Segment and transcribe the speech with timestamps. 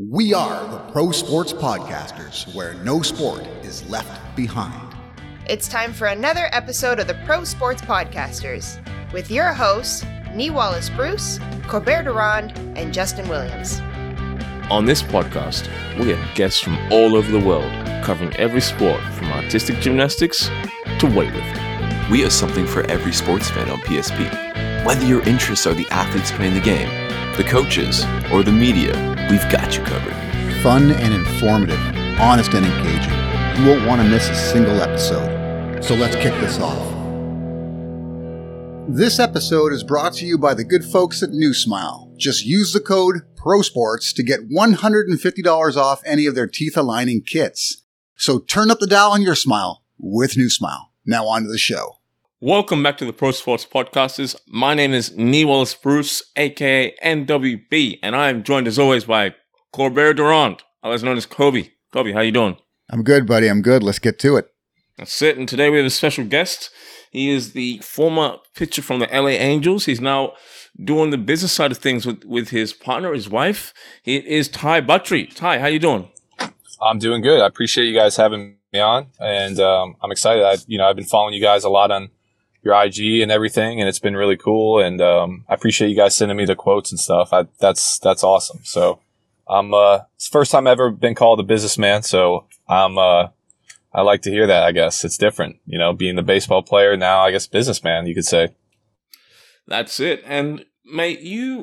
[0.00, 4.92] We are the Pro Sports Podcasters, where no sport is left behind.
[5.48, 10.02] It's time for another episode of the Pro Sports Podcasters with your hosts,
[10.32, 11.38] Nii Wallace Bruce,
[11.68, 13.78] Corbert de Ronde, and Justin Williams.
[14.68, 15.68] On this podcast,
[16.00, 17.70] we have guests from all over the world
[18.02, 20.46] covering every sport from artistic gymnastics
[20.98, 22.10] to weightlifting.
[22.10, 24.84] We have something for every sports fan on PSP.
[24.84, 26.88] Whether your interests are the athletes playing the game,
[27.36, 30.14] the coaches, or the media, we've got you covered.
[30.62, 31.80] Fun and informative,
[32.20, 33.62] honest and engaging.
[33.62, 35.82] You won't want to miss a single episode.
[35.82, 36.92] So let's kick this off.
[38.88, 42.12] This episode is brought to you by the good folks at New Smile.
[42.16, 47.82] Just use the code PROSPORTS to get $150 off any of their teeth aligning kits.
[48.16, 50.92] So turn up the dial on your smile with New Smile.
[51.06, 51.98] Now on to the show.
[52.40, 54.34] Welcome back to the Pro Sports Podcasters.
[54.48, 59.36] My name is Nii Wallace Bruce, aka NWB, and I am joined as always by
[59.72, 61.70] Corbert de Ronde, otherwise known as Cobe.
[61.94, 62.56] Cobe, how you doing?
[62.90, 63.48] I'm good, buddy.
[63.48, 63.84] I'm good.
[63.84, 64.48] Let's get to it.
[64.98, 65.38] That's it.
[65.38, 66.70] And today we have a special guest.
[67.12, 69.86] He is the former pitcher from the LA Angels.
[69.86, 70.32] He's now
[70.82, 73.72] doing the business side of things with, with his partner, his wife.
[74.02, 75.32] He is Ty Buttrey.
[75.34, 76.10] Ty, how you doing?
[76.82, 77.40] I'm doing good.
[77.40, 80.44] I appreciate you guys having me on, and um, I'm excited.
[80.44, 82.10] I, you know, I've been following you guys a lot on
[82.64, 84.80] your IG and everything, and it's been really cool.
[84.80, 87.32] And um, I appreciate you guys sending me the quotes and stuff.
[87.32, 88.60] I, that's that's awesome.
[88.64, 89.00] So
[89.48, 92.02] I'm uh, it's first time I've ever been called a businessman.
[92.02, 93.28] So I'm uh,
[93.92, 94.64] I like to hear that.
[94.64, 97.20] I guess it's different, you know, being the baseball player now.
[97.20, 98.54] I guess businessman, you could say.
[99.66, 100.22] That's it.
[100.26, 101.62] And mate, you,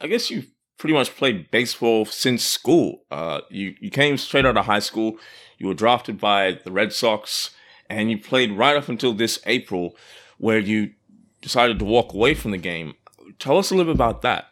[0.00, 0.44] I guess you
[0.78, 3.02] pretty much played baseball since school.
[3.10, 5.18] Uh, you you came straight out of high school.
[5.58, 7.50] You were drafted by the Red Sox,
[7.88, 9.96] and you played right up until this April
[10.38, 10.92] where you
[11.40, 12.94] decided to walk away from the game.
[13.38, 14.46] Tell us a little bit about that.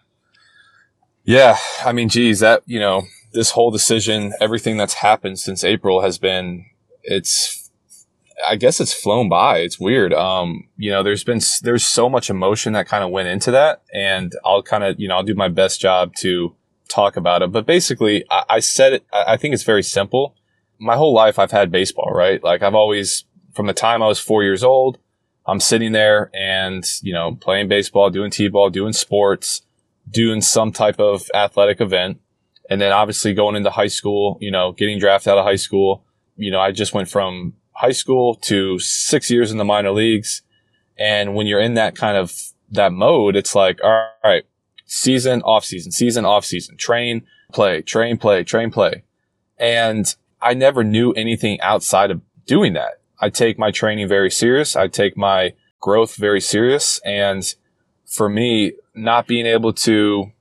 [1.25, 3.03] Yeah, I mean, geez, that you know,
[3.33, 6.67] this whole decision, everything that's happened since April has been,
[7.03, 7.71] it's,
[8.49, 9.59] I guess it's flown by.
[9.59, 10.13] It's weird.
[10.13, 13.83] Um, you know, there's been there's so much emotion that kind of went into that,
[13.93, 16.57] and I'll kind of, you know, I'll do my best job to
[16.89, 17.53] talk about it.
[17.53, 19.07] But basically, I, I said it.
[19.13, 20.35] I think it's very simple.
[20.79, 22.43] My whole life, I've had baseball, right?
[22.43, 23.25] Like I've always,
[23.55, 24.99] from the time I was four years old,
[25.47, 29.63] I'm sitting there and, you know, playing baseball, doing t-ball, doing sports,
[30.09, 32.21] doing some type of athletic event.
[32.71, 36.05] And then obviously going into high school, you know, getting drafted out of high school.
[36.37, 40.43] You know, I just went from high school to six years in the minor leagues.
[40.97, 42.33] And when you're in that kind of
[42.71, 44.45] that mode, it's like, all right,
[44.87, 49.03] season, off season, season, off season, train, play, train, play, train, play.
[49.59, 53.02] And I never knew anything outside of doing that.
[53.23, 54.75] I take my training very serious.
[54.75, 57.01] I take my growth very serious.
[57.05, 57.55] And
[58.05, 60.33] for me, not being able to,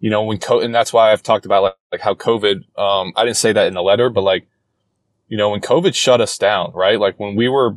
[0.00, 3.12] you know, when co- and that's why I've talked about like, like how COVID, um,
[3.16, 4.48] I didn't say that in the letter, but like,
[5.28, 6.98] you know, when COVID shut us down, right?
[6.98, 7.76] Like when we were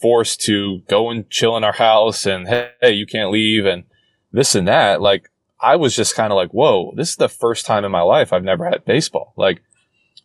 [0.00, 3.84] forced to go and chill in our house and hey, you can't leave and
[4.32, 5.30] this and that, like
[5.60, 8.32] I was just kind of like, whoa, this is the first time in my life
[8.32, 9.34] I've never had baseball.
[9.36, 9.62] Like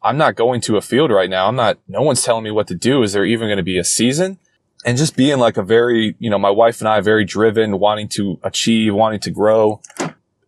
[0.01, 1.47] I'm not going to a field right now.
[1.47, 3.03] I'm not, no one's telling me what to do.
[3.03, 4.37] Is there even going to be a season?
[4.85, 8.07] And just being like a very, you know, my wife and I very driven, wanting
[8.09, 9.81] to achieve, wanting to grow.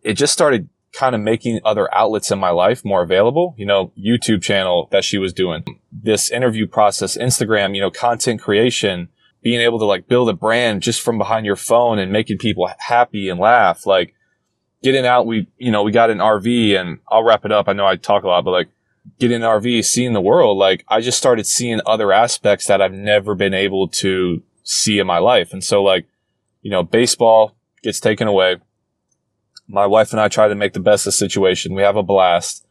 [0.02, 3.54] It just started kind of making other outlets in my life more available.
[3.58, 8.40] You know, YouTube channel that she was doing, this interview process, Instagram, you know, content
[8.40, 9.08] creation,
[9.42, 12.70] being able to like build a brand just from behind your phone and making people
[12.78, 13.84] happy and laugh.
[13.84, 14.14] Like
[14.82, 17.68] getting out, we, you know, we got an RV and I'll wrap it up.
[17.68, 18.68] I know I talk a lot, but like
[19.18, 22.80] get in an RV, seeing the world, like I just started seeing other aspects that
[22.80, 25.52] I've never been able to see in my life.
[25.52, 26.06] And so like,
[26.60, 28.58] you know, baseball gets taken away.
[29.68, 31.74] My wife and I try to make the best of the situation.
[31.74, 32.66] We have a blast.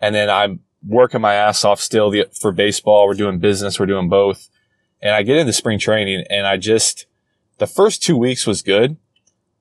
[0.00, 3.06] And then I'm working my ass off still for baseball.
[3.06, 3.78] We're doing business.
[3.78, 4.48] We're doing both.
[5.00, 7.06] And I get into spring training and I just,
[7.58, 8.96] the first two weeks was good.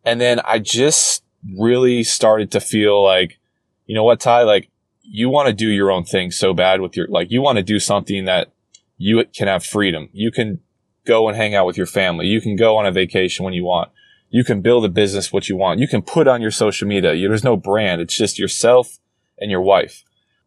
[0.03, 1.23] And then I just
[1.57, 3.39] really started to feel like,
[3.85, 4.69] you know what, Ty, like
[5.03, 7.63] you want to do your own thing so bad with your, like, you want to
[7.63, 8.51] do something that
[8.97, 10.09] you can have freedom.
[10.13, 10.59] You can
[11.05, 12.27] go and hang out with your family.
[12.27, 13.91] You can go on a vacation when you want.
[14.29, 15.79] You can build a business what you want.
[15.79, 17.11] You can put on your social media.
[17.11, 18.01] There's no brand.
[18.01, 18.99] It's just yourself
[19.39, 20.03] and your wife.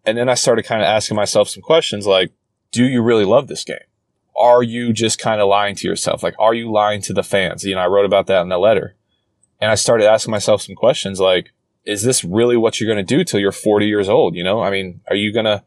[0.06, 2.32] And then I started kind of asking myself some questions like,
[2.70, 3.78] do you really love this game?
[4.38, 6.22] Are you just kind of lying to yourself?
[6.22, 7.64] Like, are you lying to the fans?
[7.64, 8.96] You know, I wrote about that in the letter.
[9.60, 11.52] And I started asking myself some questions like,
[11.84, 14.34] is this really what you're going to do till you're 40 years old?
[14.34, 15.62] You know, I mean, are you going to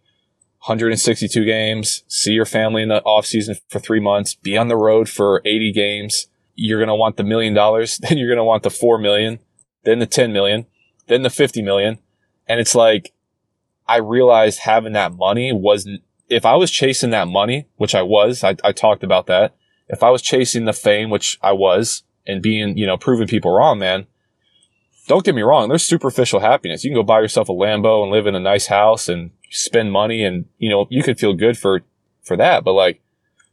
[0.66, 4.76] 162 games, see your family in the off season for three months, be on the
[4.76, 6.28] road for 80 games?
[6.56, 7.98] You're going to want the million dollars.
[8.02, 9.40] Then you're going to want the 4 million,
[9.84, 10.66] then the 10 million,
[11.08, 12.00] then the 50 million.
[12.48, 13.14] And it's like,
[13.88, 18.44] I realized having that money wasn't, if I was chasing that money, which I was,
[18.44, 19.56] I, I talked about that.
[19.88, 23.54] If I was chasing the fame, which I was, and being, you know, proving people
[23.54, 24.08] wrong, man,
[25.08, 25.70] don't get me wrong.
[25.70, 26.84] There's superficial happiness.
[26.84, 29.92] You can go buy yourself a Lambo and live in a nice house and spend
[29.92, 31.82] money and, you know, you could feel good for,
[32.24, 32.64] for that.
[32.64, 33.02] But like,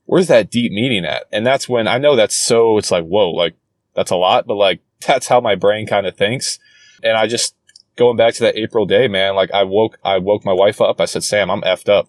[0.05, 1.25] where's that deep meaning at?
[1.33, 3.55] And that's when I know that's so, it's like, whoa, like
[3.95, 6.59] that's a lot, but like that's how my brain kind of thinks.
[7.03, 7.55] And I just,
[7.97, 11.01] going back to that April day, man, like I woke, I woke my wife up.
[11.01, 12.09] I said, Sam, I'm effed up.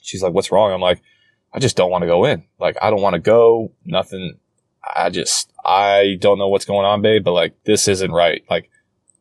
[0.00, 0.72] She's like, what's wrong?
[0.72, 1.02] I'm like,
[1.52, 2.44] I just don't want to go in.
[2.58, 3.72] Like, I don't want to go.
[3.84, 4.38] Nothing.
[4.94, 8.44] I just, I don't know what's going on, babe, but like, this isn't right.
[8.50, 8.70] Like,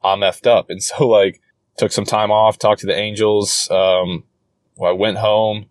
[0.04, 0.69] I'm effed up.
[0.69, 1.42] And so, like,
[1.77, 3.69] took some time off, talked to the Angels.
[3.71, 4.24] Um,
[4.75, 5.68] well, I went home.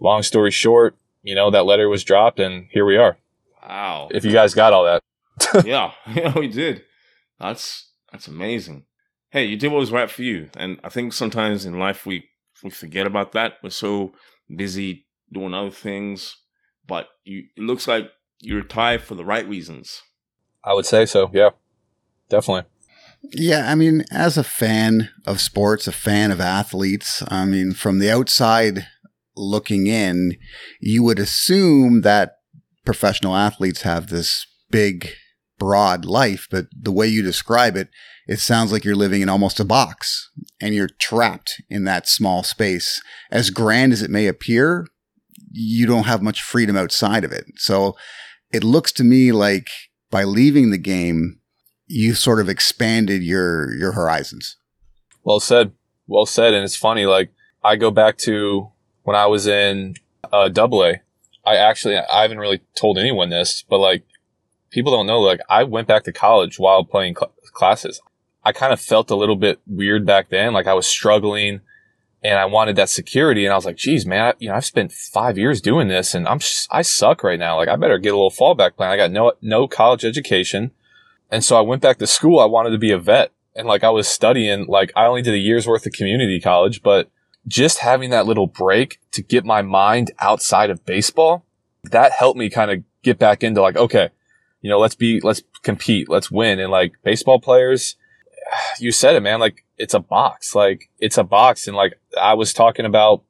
[0.00, 3.16] Long story short, you know, that letter was dropped and here we are.
[3.62, 4.08] Wow.
[4.10, 5.02] If you guys got all that.
[5.64, 6.82] yeah, yeah, we did.
[7.38, 8.84] That's that's amazing.
[9.30, 12.28] Hey, you did what was right for you, and I think sometimes in life we
[12.62, 13.54] we forget about that.
[13.62, 14.12] We're so
[14.54, 16.36] busy doing other things,
[16.86, 18.10] but you it looks like
[18.42, 20.02] you retired for the right reasons.
[20.64, 21.30] I would say so.
[21.32, 21.50] Yeah,
[22.28, 22.64] definitely.
[23.22, 28.00] Yeah, I mean, as a fan of sports, a fan of athletes, I mean, from
[28.00, 28.86] the outside
[29.36, 30.36] looking in,
[30.80, 32.38] you would assume that
[32.84, 35.10] professional athletes have this big,
[35.56, 37.88] broad life, but the way you describe it,
[38.26, 40.30] it sounds like you're living in almost a box
[40.60, 43.00] and you're trapped in that small space.
[43.30, 44.86] As grand as it may appear,
[45.52, 47.44] you don't have much freedom outside of it.
[47.56, 47.94] So
[48.52, 49.68] it looks to me like
[50.10, 51.40] by leaving the game,
[51.86, 54.56] you sort of expanded your your horizons.
[55.24, 55.72] Well said.
[56.06, 56.54] Well said.
[56.54, 57.32] And it's funny, like
[57.64, 58.70] I go back to
[59.02, 59.94] when I was in
[60.32, 61.00] uh, double A.
[61.44, 64.04] I actually I haven't really told anyone this, but like
[64.70, 68.00] people don't know, like I went back to college while playing cl- classes.
[68.44, 71.60] I kind of felt a little bit weird back then, like I was struggling
[72.22, 73.44] and I wanted that security.
[73.44, 76.14] And I was like, geez, man, I, you know, I've spent five years doing this
[76.14, 76.38] and I'm,
[76.70, 77.56] I suck right now.
[77.56, 78.90] Like I better get a little fallback plan.
[78.90, 80.70] I got no, no college education.
[81.30, 82.38] And so I went back to school.
[82.38, 83.32] I wanted to be a vet.
[83.56, 86.82] And like I was studying, like I only did a year's worth of community college,
[86.82, 87.10] but
[87.48, 91.44] just having that little break to get my mind outside of baseball,
[91.84, 94.10] that helped me kind of get back into like, okay,
[94.60, 96.60] you know, let's be, let's compete, let's win.
[96.60, 97.96] And like baseball players,
[98.78, 101.66] you said it, man, like it's a box, like it's a box.
[101.66, 103.22] And like I was talking about,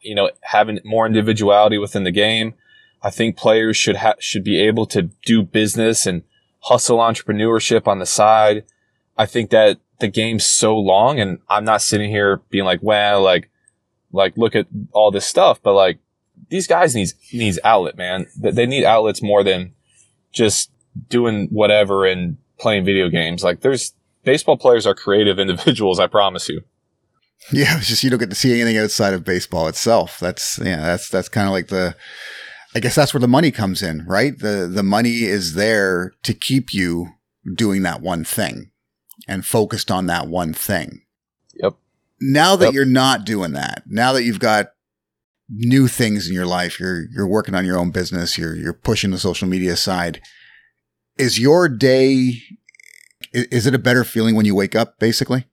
[0.00, 2.54] you know, having more individuality within the game.
[3.02, 6.24] I think players should have, should be able to do business and
[6.60, 8.64] hustle entrepreneurship on the side.
[9.16, 13.22] I think that the game's so long and I'm not sitting here being like, well,
[13.22, 13.50] like,
[14.12, 15.98] like look at all this stuff, but like
[16.48, 18.26] these guys needs, needs outlet, man.
[18.36, 19.74] They need outlets more than
[20.32, 20.70] just
[21.08, 23.44] doing whatever and playing video games.
[23.44, 23.92] Like there's
[24.28, 25.98] baseball players are creative individuals.
[25.98, 26.62] I promise you.
[27.52, 27.78] Yeah.
[27.78, 30.18] It's just, you don't get to see anything outside of baseball itself.
[30.20, 31.94] That's, yeah, that's, that's kind of like the,
[32.74, 34.38] I guess that's where the money comes in, right?
[34.38, 37.08] The the money is there to keep you
[37.56, 38.70] doing that one thing
[39.26, 41.00] and focused on that one thing.
[41.54, 41.76] Yep.
[42.20, 42.74] Now that Yep.
[42.74, 44.66] you're not doing that, now that you've got
[45.48, 49.12] new things in your life, you're you're working on your own business, you're you're pushing
[49.12, 50.20] the social media side.
[51.16, 52.42] Is your day
[53.32, 55.46] is it a better feeling when you wake up basically?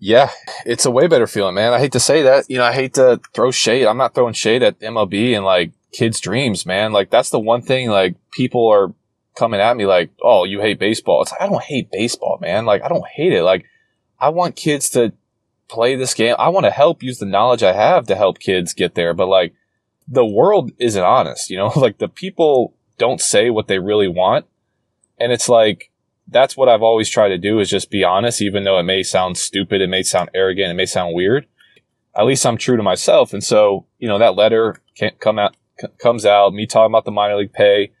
[0.00, 0.30] Yeah,
[0.64, 1.72] it's a way better feeling, man.
[1.72, 2.48] I hate to say that.
[2.48, 3.86] You know, I hate to throw shade.
[3.86, 6.92] I'm not throwing shade at MLB and like kids' dreams, man.
[6.92, 8.94] Like that's the one thing like people are
[9.36, 12.64] coming at me like, "Oh, you hate baseball." It's like I don't hate baseball, man.
[12.64, 13.42] Like I don't hate it.
[13.42, 13.64] Like
[14.20, 15.12] I want kids to
[15.68, 16.34] play this game.
[16.38, 19.26] I want to help use the knowledge I have to help kids get there, but
[19.26, 19.54] like
[20.08, 21.72] the world isn't honest, you know?
[21.76, 24.46] like the people don't say what they really want.
[25.20, 25.90] And it's like
[26.30, 29.02] that's what I've always tried to do is just be honest, even though it may
[29.02, 31.46] sound stupid, it may sound arrogant, it may sound weird.
[32.16, 33.32] At least I'm true to myself.
[33.32, 37.04] And so, you know, that letter can't come out, c- comes out, me talking about
[37.04, 37.92] the minor league pay.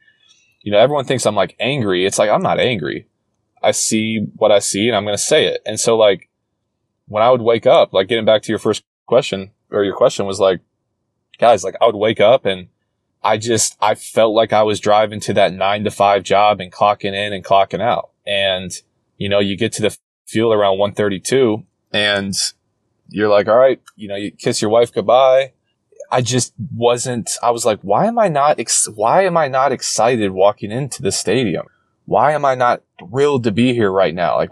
[0.62, 2.04] You know, everyone thinks I'm like angry.
[2.04, 3.06] It's like, I'm not angry.
[3.62, 5.62] I see what I see and I'm going to say it.
[5.64, 6.28] And so like
[7.06, 10.26] when I would wake up, like getting back to your first question or your question
[10.26, 10.60] was like,
[11.38, 12.68] guys, like I would wake up and
[13.22, 16.72] I just, I felt like I was driving to that nine to five job and
[16.72, 18.10] clocking in and clocking out.
[18.28, 18.70] And,
[19.16, 22.34] you know, you get to the fuel around 132 and
[23.08, 25.52] you're like, all right, you know, you kiss your wife goodbye.
[26.10, 29.72] I just wasn't, I was like, why am I not, ex- why am I not
[29.72, 31.66] excited walking into the stadium?
[32.04, 34.36] Why am I not thrilled to be here right now?
[34.36, 34.50] Like,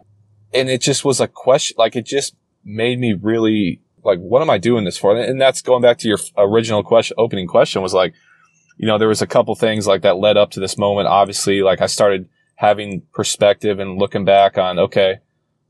[0.52, 4.50] and it just was a question, like, it just made me really, like, what am
[4.50, 5.16] I doing this for?
[5.16, 8.14] And that's going back to your original question, opening question was like,
[8.76, 11.08] you know, there was a couple things like that led up to this moment.
[11.08, 15.18] Obviously, like I started having perspective and looking back on, okay,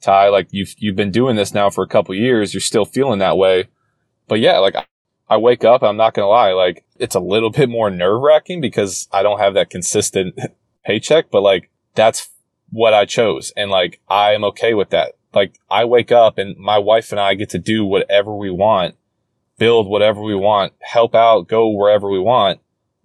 [0.00, 2.54] Ty, like you've, you've been doing this now for a couple years.
[2.54, 3.68] You're still feeling that way.
[4.28, 4.76] but yeah, like
[5.28, 8.20] I wake up, I'm not going to lie, like it's a little bit more nerve
[8.22, 10.38] wracking because I don't have that consistent
[10.84, 12.30] paycheck, but like that's
[12.70, 13.52] what I chose.
[13.56, 15.12] And like, I am okay with that.
[15.34, 18.94] Like I wake up and my wife and I get to do whatever we want,
[19.58, 22.60] build whatever we want, help out, go wherever we want,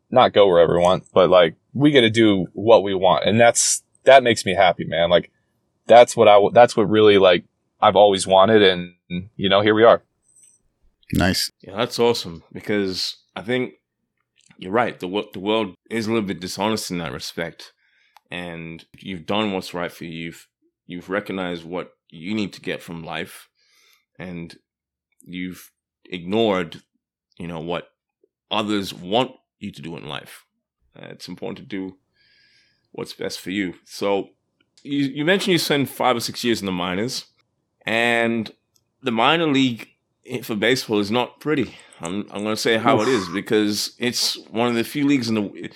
[0.09, 3.25] not go wherever we want, but like we get to do what we want.
[3.25, 5.09] And that's, that makes me happy, man.
[5.09, 5.31] Like
[5.87, 7.45] that's what I, that's what really like
[7.81, 8.61] I've always wanted.
[8.61, 8.93] And
[9.35, 10.03] you know, here we are.
[11.13, 11.51] Nice.
[11.61, 13.73] Yeah, that's awesome because I think
[14.57, 14.99] you're right.
[14.99, 17.73] The the world is a little bit dishonest in that respect,
[18.29, 20.11] and you've done what's right for you.
[20.11, 20.47] You've
[20.85, 23.49] you've recognized what you need to get from life,
[24.17, 24.55] and
[25.21, 25.71] you've
[26.05, 26.81] ignored,
[27.37, 27.89] you know, what
[28.49, 30.45] others want you to do in life.
[30.95, 31.97] Uh, it's important to do
[32.91, 33.75] what's best for you.
[33.85, 34.29] So,
[34.83, 37.25] you you mentioned you spent five or six years in the minors,
[37.85, 38.51] and
[39.01, 39.89] the minor league
[40.43, 41.75] for baseball is not pretty.
[41.99, 43.07] I'm I'm going to say how Oof.
[43.07, 45.71] it is because it's one of the few leagues in the.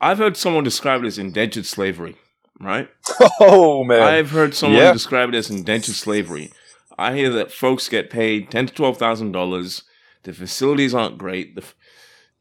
[0.00, 2.16] I've heard someone describe it as indentured slavery,
[2.60, 2.88] right?
[3.38, 4.92] Oh man, I've heard someone yeah.
[4.92, 6.52] describe it as indentured slavery.
[6.98, 9.82] I hear that folks get paid ten to twelve thousand dollars.
[10.22, 11.54] The facilities aren't great.
[11.54, 11.64] The,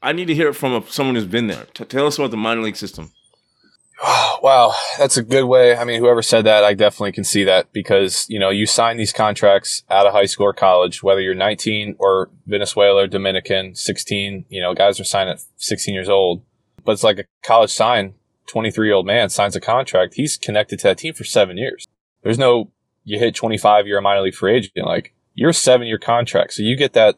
[0.05, 1.65] I need to hear it from a, someone who's been there.
[1.73, 3.11] T- tell us about the minor league system.
[4.03, 5.75] wow, that's a good way.
[5.75, 8.97] I mean, whoever said that, I definitely can see that because, you know, you sign
[8.97, 13.73] these contracts out of high school or college, whether you're 19 or Venezuela or Dominican,
[13.73, 16.43] 16, you know, guys are signed at 16 years old.
[16.83, 18.13] But it's like a college sign,
[18.45, 20.13] 23 year old man signs a contract.
[20.13, 21.87] He's connected to that team for seven years.
[22.21, 22.69] There's no,
[23.05, 24.85] you hit 25, you're a minor league free agent.
[24.85, 26.53] Like, you're a seven year contract.
[26.53, 27.15] So you get that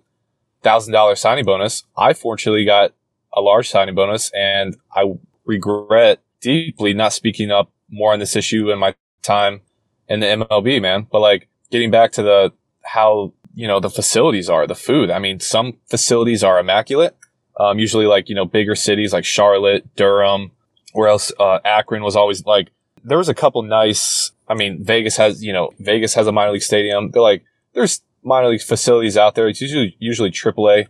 [0.62, 1.84] thousand dollar signing bonus.
[1.98, 2.94] I fortunately got
[3.34, 5.14] a large signing bonus and I
[5.46, 9.62] regret deeply not speaking up more on this issue in my time
[10.08, 11.08] in the MLB, man.
[11.12, 15.10] But like getting back to the how you know the facilities are, the food.
[15.10, 17.16] I mean, some facilities are immaculate.
[17.60, 20.52] Um, usually like you know bigger cities like Charlotte, Durham,
[20.94, 22.70] where else uh, Akron was always like
[23.04, 24.32] there was a couple nice.
[24.48, 27.12] I mean, Vegas has you know Vegas has a minor league stadium.
[27.12, 29.48] They're like there's minor league facilities out there.
[29.48, 30.88] It's usually usually AAA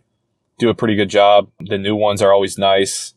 [0.59, 1.49] do a pretty good job.
[1.59, 3.13] The new ones are always nice,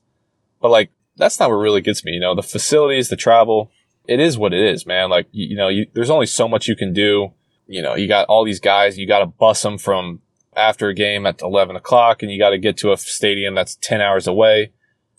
[0.60, 2.12] but like that's not what really gets me.
[2.12, 3.70] You know, the facilities, the travel,
[4.06, 5.10] it is what it is, man.
[5.10, 7.32] Like, you, you know, you, there's only so much you can do.
[7.66, 10.20] You know, you got all these guys, you got to bus them from
[10.56, 13.76] after a game at 11 o'clock and you got to get to a stadium that's
[13.76, 14.72] 10 hours away,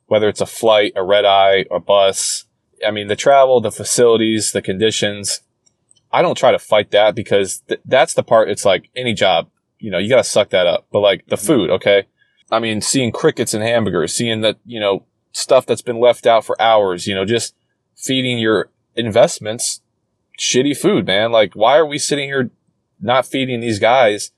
[0.08, 2.46] whether it's a flight, a red eye, a bus.
[2.86, 5.41] I mean, the travel, the facilities, the conditions.
[6.13, 8.50] I don't try to fight that because th- that's the part.
[8.50, 9.50] It's like any job,
[9.80, 10.88] you know, you got to suck that up.
[10.91, 11.48] But like the mm-hmm.
[11.48, 12.08] food, okay.
[12.51, 16.44] I mean, seeing crickets and hamburgers, seeing that, you know, stuff that's been left out
[16.44, 17.56] for hours, you know, just
[17.96, 19.82] feeding your investments
[20.38, 21.32] shitty food, man.
[21.32, 22.51] Like, why are we sitting here
[23.00, 24.32] not feeding these guys?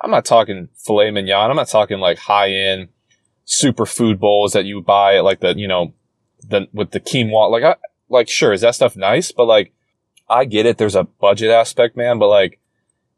[0.00, 1.50] I'm not talking filet mignon.
[1.50, 2.88] I'm not talking like high end
[3.44, 5.92] super food bowls that you buy at like the, you know,
[6.48, 7.50] the, with the quinoa.
[7.50, 7.76] Like, I,
[8.08, 9.30] like, sure, is that stuff nice?
[9.30, 9.72] But like,
[10.30, 10.78] I get it.
[10.78, 12.60] There's a budget aspect, man, but like,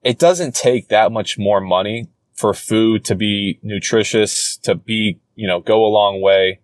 [0.02, 5.46] it doesn't take that much more money for food to be nutritious, to be, you
[5.46, 6.60] know, go a long way.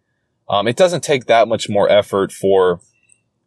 [0.48, 2.80] Um, it doesn't take that much more effort for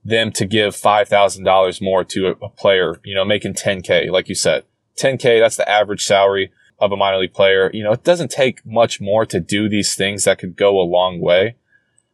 [0.05, 4.35] them to give $5,000 more to a, a, player, you know, making 10K, like you
[4.35, 4.63] said.
[4.99, 7.69] 10K, that's the average salary of a minor league player.
[7.73, 10.83] You know, it doesn't take much more to do these things that could go a
[10.83, 11.55] long way.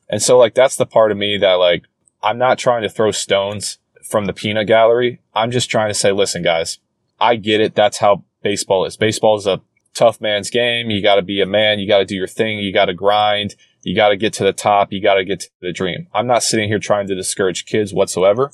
[0.09, 1.83] And so, like, that's the part of me that, like,
[2.23, 3.77] I'm not trying to throw stones
[4.07, 5.19] from the peanut gallery.
[5.33, 6.79] I'm just trying to say, listen, guys,
[7.19, 7.75] I get it.
[7.75, 8.97] That's how baseball is.
[8.97, 9.61] Baseball is a
[9.93, 10.89] tough man's game.
[10.89, 11.79] You got to be a man.
[11.79, 12.59] You got to do your thing.
[12.59, 13.55] You got to grind.
[13.81, 14.91] You got to get to the top.
[14.91, 16.07] You got to get to the dream.
[16.13, 18.51] I'm not sitting here trying to discourage kids whatsoever.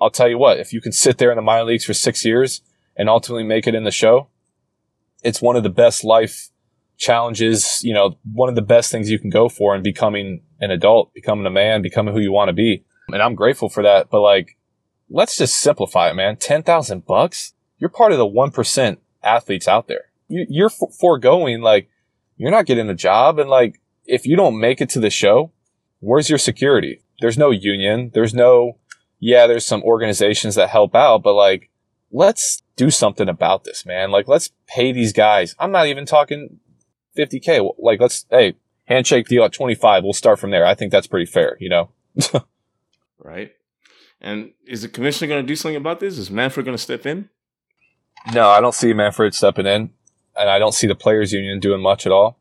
[0.00, 2.24] I'll tell you what, if you can sit there in the minor leagues for six
[2.24, 2.62] years
[2.96, 4.28] and ultimately make it in the show,
[5.22, 6.50] it's one of the best life
[6.96, 10.70] challenges, you know, one of the best things you can go for in becoming an
[10.70, 12.84] adult, becoming a man, becoming who you want to be.
[13.08, 14.10] And I'm grateful for that.
[14.10, 14.56] But like,
[15.10, 16.36] let's just simplify it, man.
[16.36, 17.52] 10,000 bucks.
[17.78, 20.04] You're part of the 1% athletes out there.
[20.28, 21.90] You're foregoing, like,
[22.36, 25.52] you're not getting a job and like, if you don't make it to the show,
[25.98, 27.02] where's your security?
[27.20, 28.10] There's no union.
[28.14, 28.78] There's no,
[29.18, 31.70] yeah, there's some organizations that help out, but like,
[32.10, 34.10] let's do something about this, man.
[34.10, 35.54] Like, let's pay these guys.
[35.58, 36.60] I'm not even talking
[37.16, 37.74] 50K.
[37.78, 38.54] Like, let's, hey,
[38.86, 40.02] handshake deal at 25.
[40.04, 40.64] We'll start from there.
[40.64, 41.90] I think that's pretty fair, you know?
[43.18, 43.52] right.
[44.20, 46.18] And is the commissioner going to do something about this?
[46.18, 47.30] Is Manfred going to step in?
[48.32, 49.90] No, I don't see Manfred stepping in,
[50.36, 52.38] and I don't see the players' union doing much at all.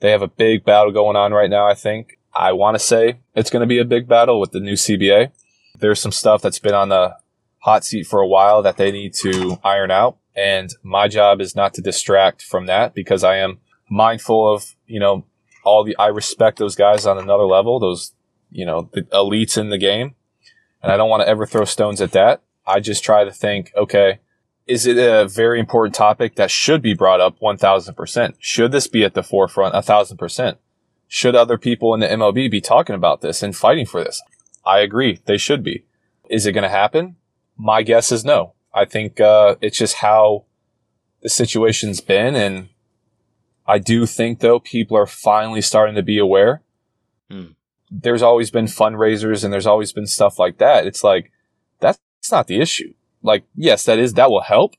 [0.00, 2.18] They have a big battle going on right now, I think.
[2.34, 5.32] I want to say it's going to be a big battle with the new CBA.
[5.78, 7.16] There's some stuff that's been on the
[7.60, 10.18] hot seat for a while that they need to iron out.
[10.34, 13.58] And my job is not to distract from that because I am
[13.88, 15.24] mindful of, you know,
[15.64, 18.12] all the, I respect those guys on another level, those,
[18.50, 20.14] you know, the elites in the game.
[20.82, 22.42] And I don't want to ever throw stones at that.
[22.66, 24.20] I just try to think, okay,
[24.66, 28.34] is it a very important topic that should be brought up 1000%?
[28.38, 30.56] Should this be at the forefront 1000%?
[31.08, 34.20] Should other people in the MLB be talking about this and fighting for this?
[34.64, 35.20] I agree.
[35.26, 35.84] They should be.
[36.28, 37.16] Is it going to happen?
[37.56, 38.54] My guess is no.
[38.74, 40.44] I think uh, it's just how
[41.22, 42.34] the situation's been.
[42.34, 42.68] And
[43.66, 46.62] I do think, though, people are finally starting to be aware.
[47.30, 47.52] Hmm.
[47.90, 50.86] There's always been fundraisers and there's always been stuff like that.
[50.86, 51.32] It's like,
[51.80, 51.98] that's
[52.30, 52.92] not the issue.
[53.22, 54.74] Like, yes, that is, that will help,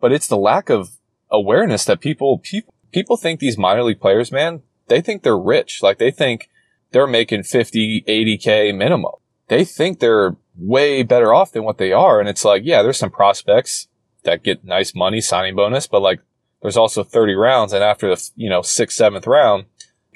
[0.00, 0.98] but it's the lack of
[1.30, 5.82] awareness that people, people, people think these minor league players, man, they think they're rich.
[5.82, 6.48] Like they think
[6.92, 9.12] they're making 50, 80K minimum.
[9.48, 12.20] They think they're way better off than what they are.
[12.20, 13.88] And it's like, yeah, there's some prospects
[14.24, 16.20] that get nice money signing bonus, but like
[16.60, 17.72] there's also 30 rounds.
[17.72, 19.64] And after the, you know, sixth, seventh round,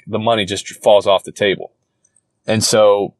[0.05, 1.73] the money just falls off the table.
[2.47, 3.15] And so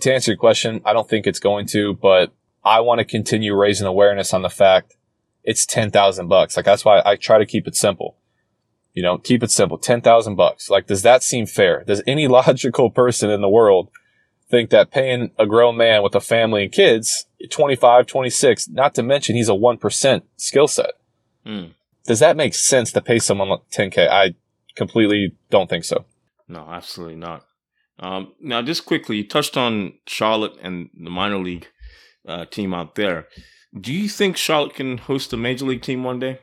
[0.00, 2.32] to answer your question, I don't think it's going to, but
[2.64, 4.96] I want to continue raising awareness on the fact
[5.42, 6.56] it's 10,000 bucks.
[6.56, 8.16] Like that's why I try to keep it simple.
[8.92, 9.76] You know, keep it simple.
[9.76, 10.70] 10,000 bucks.
[10.70, 11.84] Like, does that seem fair?
[11.84, 13.90] Does any logical person in the world
[14.50, 19.02] think that paying a grown man with a family and kids, 25, 26, not to
[19.02, 20.92] mention he's a 1% skill set.
[21.44, 21.72] Mm.
[22.06, 24.08] Does that make sense to pay someone 10K?
[24.08, 24.34] I
[24.76, 26.04] completely don't think so.
[26.46, 27.44] No, absolutely not.
[27.98, 31.68] Um, now, just quickly, you touched on Charlotte and the minor league
[32.26, 33.28] uh, team out there.
[33.78, 36.40] Do you think Charlotte can host a major league team one day?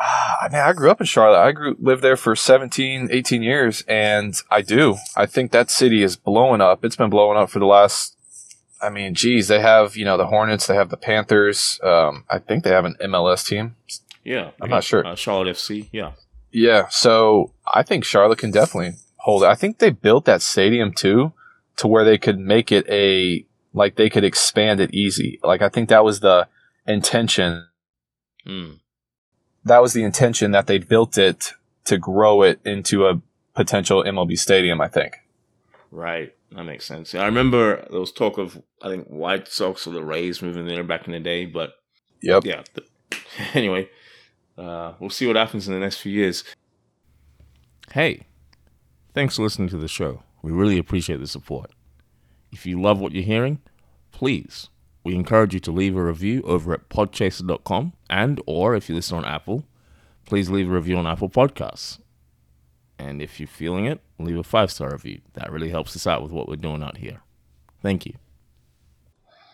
[0.00, 1.40] I mean, I grew up in Charlotte.
[1.40, 4.96] I grew lived there for 17, 18 years, and I do.
[5.14, 6.84] I think that city is blowing up.
[6.84, 8.16] It's been blowing up for the last.
[8.80, 11.78] I mean, geez, they have you know the Hornets, they have the Panthers.
[11.82, 13.76] Um, I think they have an MLS team.
[14.24, 15.06] Yeah, I'm not sure.
[15.06, 16.12] Uh, Charlotte FC, yeah,
[16.50, 19.46] Yeah, so I think Charlotte can definitely hold it.
[19.46, 21.32] I think they built that stadium too
[21.76, 25.38] to where they could make it a like they could expand it easy.
[25.42, 26.48] Like I think that was the
[26.86, 27.66] intention
[28.46, 28.72] Hmm.
[29.64, 31.52] that was the intention that they built it
[31.84, 33.20] to grow it into a
[33.54, 35.14] potential MLB stadium, I think.
[35.90, 36.34] right.
[36.52, 37.14] That makes sense.
[37.14, 40.66] Yeah, I remember there was talk of I think White Sox or the Rays moving
[40.66, 41.74] there back in the day, but
[42.22, 42.44] Yep.
[42.44, 42.62] yeah.
[42.74, 42.88] th-
[43.54, 43.88] anyway,
[44.58, 46.42] uh, we'll see what happens in the next few years.
[47.92, 48.26] Hey,
[49.14, 50.22] thanks for listening to the show.
[50.42, 51.70] We really appreciate the support.
[52.52, 53.60] If you love what you're hearing,
[54.12, 54.68] please,
[55.04, 59.18] we encourage you to leave a review over at podchaser.com and or if you listen
[59.18, 59.64] on Apple,
[60.26, 61.98] please leave a review on Apple Podcasts.
[62.98, 65.20] And if you're feeling it, leave a five-star review.
[65.32, 67.22] That really helps us out with what we're doing out here.
[67.82, 68.14] Thank you.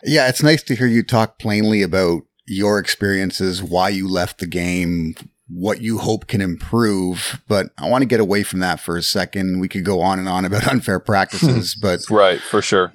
[0.03, 4.47] Yeah, it's nice to hear you talk plainly about your experiences, why you left the
[4.47, 5.15] game,
[5.49, 7.41] what you hope can improve.
[7.47, 9.59] But I want to get away from that for a second.
[9.59, 12.91] We could go on and on about unfair practices, but Right, for sure.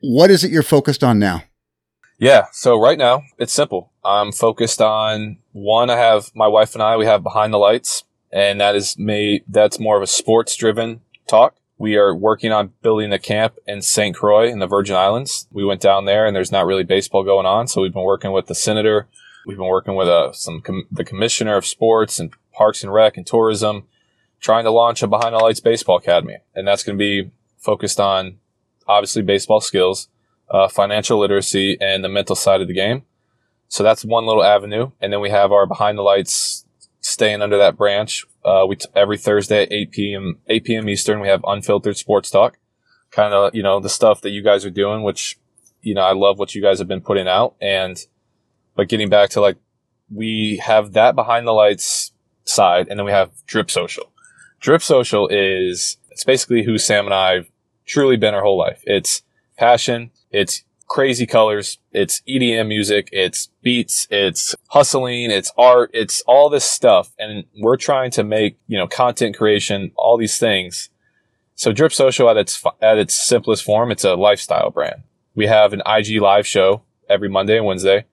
[0.00, 1.42] what is it you're focused on now?
[2.18, 2.46] Yeah.
[2.52, 3.92] So right now it's simple.
[4.04, 5.90] I'm focused on one.
[5.90, 6.96] I have my wife and I.
[6.96, 9.44] We have behind the lights, and that is made.
[9.48, 11.56] That's more of a sports driven talk.
[11.78, 14.16] We are working on building a camp in St.
[14.16, 15.46] Croix in the Virgin Islands.
[15.52, 18.32] We went down there, and there's not really baseball going on, so we've been working
[18.32, 19.08] with the senator.
[19.46, 23.16] We've been working with uh, some com- the commissioner of sports and parks and rec
[23.16, 23.84] and tourism,
[24.40, 27.98] trying to launch a behind the lights baseball academy, and that's going to be focused
[27.98, 28.38] on
[28.86, 30.08] obviously baseball skills
[30.50, 33.02] uh, financial literacy, and the mental side of the game.
[33.68, 34.92] So that's one little avenue.
[35.00, 36.64] And then we have our behind the lights
[37.00, 38.24] staying under that branch.
[38.44, 40.38] Uh, we t- every Thursday at 8 p.m.
[40.46, 40.88] 8 p.m.
[40.88, 42.58] Eastern, we have unfiltered sports talk.
[43.10, 45.38] Kind of, you know, the stuff that you guys are doing, which,
[45.82, 47.56] you know, I love what you guys have been putting out.
[47.60, 47.98] And,
[48.76, 49.56] but getting back to like,
[50.14, 52.12] we have that behind the lights
[52.44, 54.12] side, and then we have Drip Social.
[54.60, 57.50] Drip Social is, it's basically who Sam and I have
[57.86, 58.82] truly been our whole life.
[58.84, 59.22] It's
[59.56, 66.48] passion, it's crazy colors, it's EDM music, it's beats, it's hustling, it's art, it's all
[66.48, 67.12] this stuff.
[67.18, 70.90] And we're trying to make, you know, content creation, all these things.
[71.54, 75.02] So Drip Social at its, at its simplest form, it's a lifestyle brand.
[75.34, 78.04] We have an IG live show every Monday and Wednesday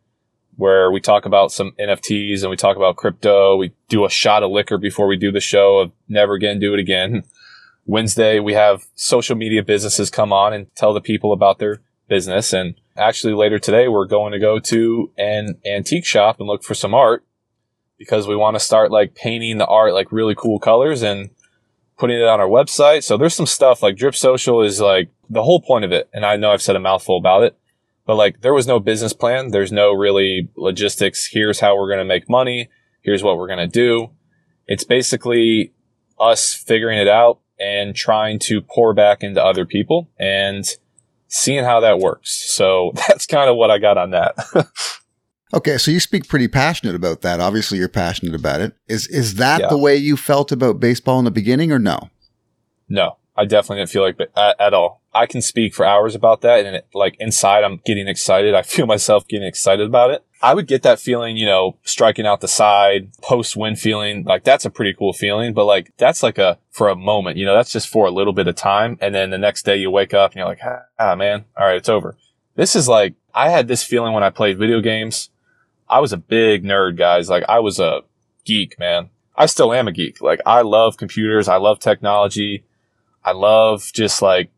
[0.56, 3.56] where we talk about some NFTs and we talk about crypto.
[3.56, 6.74] We do a shot of liquor before we do the show of never again do
[6.74, 7.24] it again.
[7.86, 12.54] Wednesday, we have social media businesses come on and tell the people about their business.
[12.54, 16.76] And actually later today, we're going to go to an antique shop and look for
[16.76, 17.26] some art
[17.98, 21.30] because we want to start like painting the art like really cool colors and
[21.98, 23.04] putting it on our website.
[23.04, 26.10] So there's some stuff like Drip Social is like the whole point of it.
[26.14, 27.58] And I know I've said a mouthful about it,
[28.06, 29.52] But like there was no business plan.
[29.52, 31.28] There's no really logistics.
[31.32, 32.70] Here's how we're going to make money.
[33.02, 34.10] Here's what we're going to do.
[34.68, 35.74] It's basically
[36.20, 40.66] us figuring it out and trying to pour back into other people and
[41.28, 42.54] seeing how that works.
[42.54, 44.36] So that's kind of what I got on that.
[45.54, 47.40] okay, so you speak pretty passionate about that.
[47.40, 48.74] Obviously, you're passionate about it.
[48.88, 49.68] Is is that Yeah.
[49.70, 52.10] the way you felt about baseball in the beginning, or no?
[52.90, 55.03] No, I definitely didn't feel like at, at all.
[55.14, 58.54] I can speak for hours about that, and it, like inside, I'm getting excited.
[58.54, 60.26] I feel myself getting excited about it.
[60.42, 64.24] I would get that feeling, you know, striking out the side, post win feeling.
[64.24, 67.46] Like that's a pretty cool feeling, but like that's like a for a moment, you
[67.46, 69.90] know, that's just for a little bit of time, and then the next day you
[69.90, 70.62] wake up and you're like,
[71.00, 72.18] ah, man, all right, it's over.
[72.56, 75.30] This is like I had this feeling when I played video games.
[75.90, 77.30] I was a big nerd, guys.
[77.30, 78.02] Like I was a
[78.46, 79.10] geek, man.
[79.36, 80.22] I still am a geek.
[80.22, 81.48] Like I love computers.
[81.48, 82.66] I love technology.
[83.24, 84.50] I love just like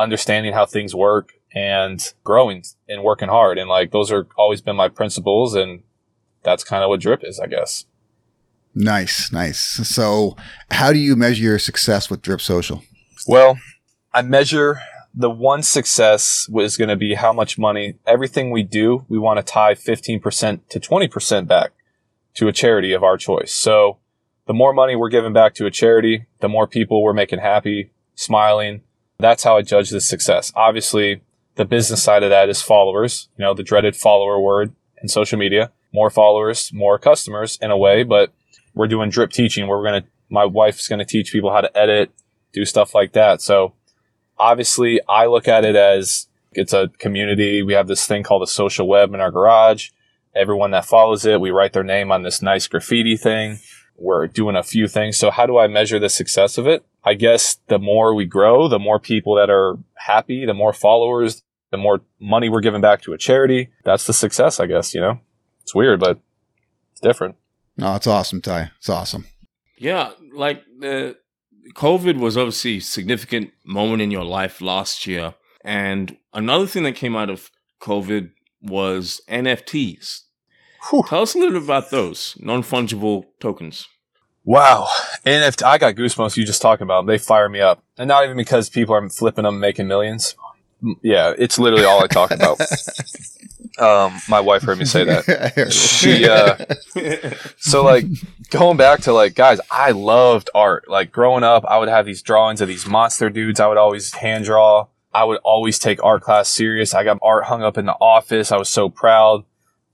[0.00, 3.58] understanding how things work and growing and working hard.
[3.58, 5.54] And like those are always been my principles.
[5.54, 5.82] And
[6.42, 7.84] that's kind of what drip is, I guess.
[8.74, 9.58] Nice, nice.
[9.58, 10.36] So,
[10.70, 12.84] how do you measure your success with Drip Social?
[13.26, 13.58] Well,
[14.14, 14.80] I measure
[15.12, 19.38] the one success is going to be how much money everything we do, we want
[19.38, 21.72] to tie 15% to 20% back
[22.34, 23.52] to a charity of our choice.
[23.52, 23.98] So
[24.46, 27.90] the more money we're giving back to a charity, the more people we're making happy,
[28.14, 28.82] smiling.
[29.20, 30.52] That's how I judge this success.
[30.56, 31.22] Obviously,
[31.56, 35.38] the business side of that is followers, you know, the dreaded follower word in social
[35.38, 35.70] media.
[35.92, 38.32] More followers, more customers in a way, but
[38.74, 41.60] we're doing drip teaching where we're going to, my wife's going to teach people how
[41.60, 42.12] to edit,
[42.52, 43.42] do stuff like that.
[43.42, 43.74] So
[44.38, 47.62] obviously I look at it as it's a community.
[47.62, 49.90] We have this thing called a social web in our garage.
[50.34, 53.58] Everyone that follows it, we write their name on this nice graffiti thing.
[54.00, 55.18] We're doing a few things.
[55.18, 56.84] So how do I measure the success of it?
[57.04, 61.42] I guess the more we grow, the more people that are happy, the more followers,
[61.70, 63.68] the more money we're giving back to a charity.
[63.84, 65.20] That's the success, I guess, you know?
[65.62, 66.18] It's weird, but
[66.92, 67.36] it's different.
[67.76, 68.70] No, it's awesome, Ty.
[68.78, 69.26] It's awesome.
[69.76, 71.16] Yeah, like the
[71.74, 75.34] COVID was obviously a significant moment in your life last year.
[75.62, 78.32] And another thing that came out of COVID
[78.62, 80.22] was NFTs.
[80.88, 81.04] Whew.
[81.06, 83.88] Tell us a little bit about those non fungible tokens.
[84.44, 84.88] Wow.
[85.26, 87.06] NFT, I got goosebumps you just talking about them.
[87.06, 87.84] They fire me up.
[87.98, 90.34] And not even because people are flipping them, making millions.
[91.02, 92.58] Yeah, it's literally all I talk about.
[93.78, 95.28] um, my wife heard me say that.
[95.28, 95.72] I heard it.
[95.72, 96.56] She, uh,
[97.58, 98.06] so like
[98.48, 100.88] going back to like, guys, I loved art.
[100.88, 103.60] Like growing up, I would have these drawings of these monster dudes.
[103.60, 104.86] I would always hand draw.
[105.12, 106.94] I would always take art class serious.
[106.94, 108.52] I got art hung up in the office.
[108.52, 109.44] I was so proud.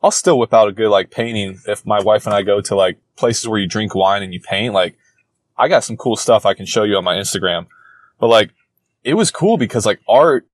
[0.02, 2.74] I'll still whip out a good like painting if my wife and I go to
[2.74, 4.74] like places where you drink wine and you paint.
[4.74, 4.96] Like
[5.56, 7.66] I got some cool stuff I can show you on my Instagram.
[8.18, 8.50] But like
[9.02, 10.46] it was cool because like art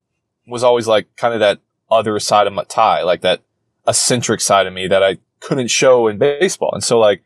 [0.47, 3.43] was always like kind of that other side of my tie, like that
[3.87, 6.71] eccentric side of me that I couldn't show in baseball.
[6.73, 7.23] And so like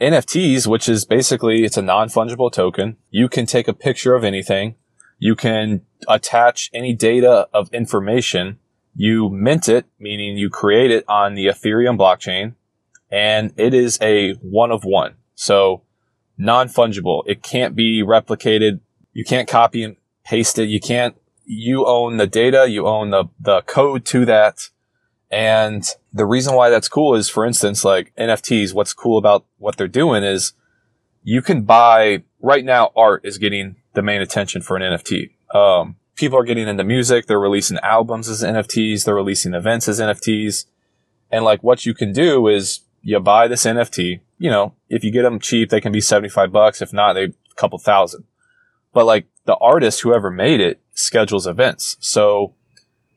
[0.00, 2.96] NFTs, which is basically it's a non-fungible token.
[3.10, 4.74] You can take a picture of anything.
[5.18, 8.58] You can attach any data of information.
[8.96, 12.54] You mint it, meaning you create it on the Ethereum blockchain
[13.10, 15.14] and it is a one of one.
[15.34, 15.82] So
[16.38, 17.22] non-fungible.
[17.26, 18.80] It can't be replicated.
[19.12, 20.68] You can't copy and paste it.
[20.68, 22.66] You can't, you own the data.
[22.68, 24.68] You own the, the code to that.
[25.30, 29.76] And the reason why that's cool is, for instance, like NFTs, what's cool about what
[29.76, 30.52] they're doing is
[31.22, 35.32] you can buy, right now, art is getting the main attention for an NFT.
[35.54, 37.26] Um, people are getting into music.
[37.26, 39.04] They're releasing albums as NFTs.
[39.04, 40.66] They're releasing events as NFTs.
[41.30, 45.12] And like what you can do is you buy this NFT, you know, if you
[45.12, 46.82] get them cheap, they can be 75 bucks.
[46.82, 48.24] If not, they a couple thousand.
[48.92, 51.96] But like the artist, whoever made it, schedules events.
[52.00, 52.54] So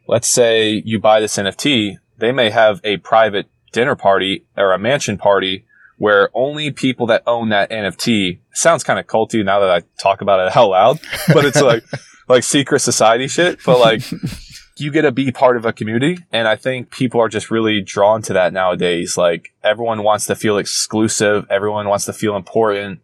[0.07, 4.79] let's say you buy this NFT, they may have a private dinner party or a
[4.79, 5.65] mansion party
[5.97, 10.21] where only people that own that NFT sounds kind of culty now that I talk
[10.21, 10.99] about it out loud,
[11.33, 11.83] but it's like,
[12.30, 13.60] like secret society shit.
[13.65, 14.04] But like,
[14.78, 16.20] you get to be part of a community.
[16.32, 19.18] And I think people are just really drawn to that nowadays.
[19.18, 21.46] Like everyone wants to feel exclusive.
[21.50, 23.02] Everyone wants to feel important.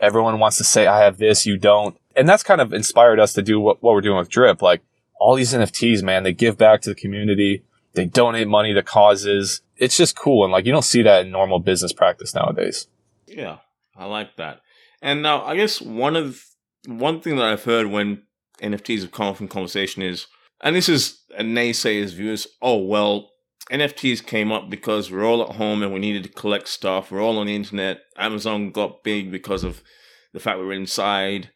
[0.00, 1.98] Everyone wants to say, I have this, you don't.
[2.16, 4.62] And that's kind of inspired us to do what, what we're doing with Drip.
[4.62, 4.80] Like
[5.18, 7.64] all these NFTs, man, they give back to the community.
[7.94, 9.60] They donate money to causes.
[9.76, 10.44] It's just cool.
[10.44, 12.86] And like, you don't see that in normal business practice nowadays.
[13.26, 13.58] Yeah,
[13.96, 14.60] I like that.
[15.02, 16.44] And now, I guess one of
[16.86, 18.22] one thing that I've heard when
[18.58, 20.26] NFTs have come in conversation is,
[20.60, 23.30] and this is a naysayer's view is, oh well,
[23.70, 27.10] NFTs came up because we're all at home and we needed to collect stuff.
[27.10, 28.00] We're all on the internet.
[28.16, 29.82] Amazon got big because of
[30.32, 31.50] the fact we were inside,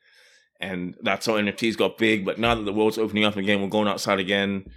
[0.60, 2.24] and that's how NFTs got big.
[2.24, 4.70] But now that the world's opening up again, we're going outside again.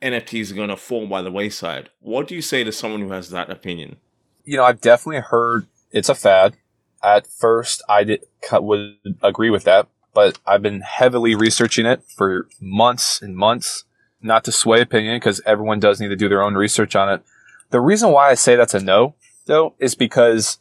[0.00, 1.90] NFTs are going to fall by the wayside.
[2.00, 3.96] What do you say to someone who has that opinion?
[4.44, 6.56] You know, I've definitely heard it's a fad.
[7.02, 12.48] At first, I did would agree with that, but I've been heavily researching it for
[12.60, 13.84] months and months.
[14.20, 17.22] Not to sway opinion, because everyone does need to do their own research on it.
[17.70, 19.14] The reason why I say that's a no,
[19.46, 20.58] though, is because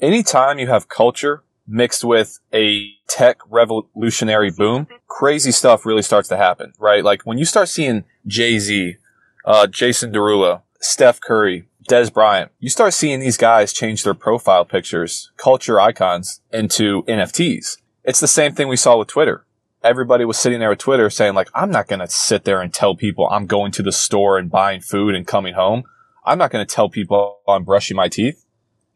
[0.00, 6.36] anytime you have culture mixed with a tech revolutionary boom, crazy stuff really starts to
[6.36, 7.04] happen, right?
[7.04, 8.96] Like when you start seeing Jay Z,
[9.44, 14.64] uh, Jason Derulo, Steph Curry, Dez Bryant, you start seeing these guys change their profile
[14.64, 17.78] pictures, culture icons into NFTs.
[18.04, 19.44] It's the same thing we saw with Twitter.
[19.82, 22.72] Everybody was sitting there with Twitter saying like, I'm not going to sit there and
[22.72, 25.84] tell people I'm going to the store and buying food and coming home.
[26.24, 28.44] I'm not going to tell people I'm brushing my teeth.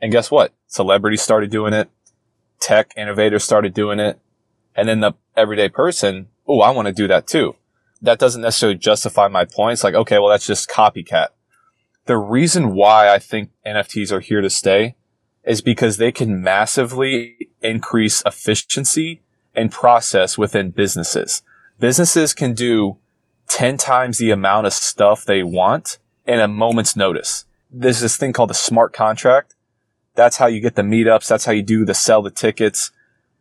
[0.00, 0.52] And guess what?
[0.66, 1.90] Celebrities started doing it.
[2.60, 4.18] Tech innovators started doing it.
[4.74, 7.56] And then the everyday person, oh, I want to do that too.
[8.02, 9.84] That doesn't necessarily justify my points.
[9.84, 11.28] Like, okay, well, that's just copycat.
[12.06, 14.96] The reason why I think NFTs are here to stay
[15.44, 19.22] is because they can massively increase efficiency
[19.54, 21.42] and process within businesses.
[21.80, 22.98] Businesses can do
[23.48, 27.44] 10 times the amount of stuff they want in a moment's notice.
[27.70, 29.54] There's this thing called a smart contract.
[30.14, 31.26] That's how you get the meetups.
[31.26, 32.92] That's how you do the sell the tickets.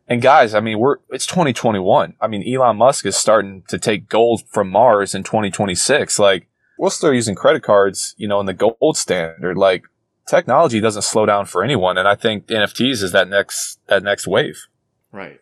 [0.06, 2.14] And guys, I mean, we're, it's 2021.
[2.20, 6.18] I mean, Elon Musk is starting to take gold from Mars in 2026.
[6.18, 9.56] Like, we'll start using credit cards, you know, in the gold standard.
[9.56, 9.84] Like,
[10.26, 11.98] technology doesn't slow down for anyone.
[11.98, 14.66] And I think NFTs is that next, that next wave.
[15.12, 15.40] Right.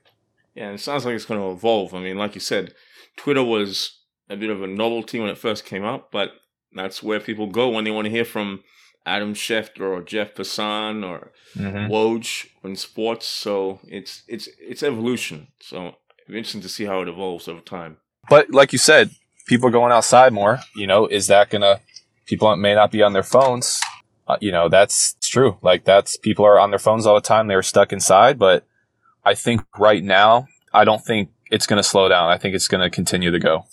[0.54, 0.66] Yeah.
[0.66, 1.94] And it sounds like it's going to evolve.
[1.94, 2.74] I mean, like you said,
[3.16, 6.32] Twitter was a bit of a novelty when it first came out, but
[6.72, 8.62] that's where people go when they want to hear from
[9.04, 11.92] Adam Schefter or Jeff Passan or mm-hmm.
[11.92, 13.26] Woj in sports.
[13.26, 15.48] So it's it's it's evolution.
[15.60, 17.98] So it's interesting to see how it evolves over time.
[18.28, 19.10] But like you said,
[19.46, 20.60] people are going outside more.
[20.76, 21.80] You know, is that gonna?
[22.26, 23.80] People may not be on their phones.
[24.28, 25.58] Uh, you know, that's true.
[25.62, 27.48] Like that's people are on their phones all the time.
[27.48, 28.38] They're stuck inside.
[28.38, 28.64] But
[29.24, 32.30] I think right now, I don't think it's going to slow down.
[32.30, 33.64] I think it's going to continue to go.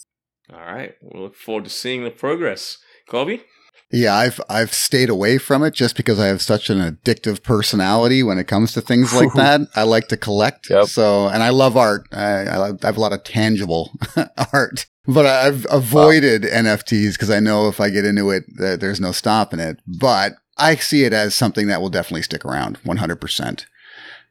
[0.51, 0.95] All right.
[1.01, 2.79] We'll look forward to seeing the progress.
[3.07, 3.43] Colby?
[3.91, 8.21] Yeah, I've I've stayed away from it just because I have such an addictive personality
[8.21, 9.61] when it comes to things like that.
[9.75, 10.85] I like to collect, yep.
[10.85, 12.07] so and I love art.
[12.11, 13.91] I, I have a lot of tangible
[14.53, 16.49] art, but I've avoided wow.
[16.49, 19.79] NFTs because I know if I get into it, there's no stopping it.
[19.87, 23.65] But I see it as something that will definitely stick around 100%.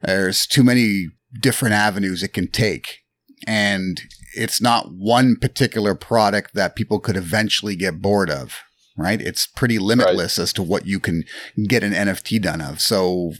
[0.03, 1.07] There's too many
[1.41, 2.99] different avenues it can take,
[3.45, 3.99] and
[4.37, 8.59] it's not one particular product that people could eventually get bored of
[8.99, 9.21] right?
[9.21, 10.43] It's pretty limitless right.
[10.43, 11.23] as to what you can
[11.67, 12.81] get an NFT done of.
[12.81, 13.33] So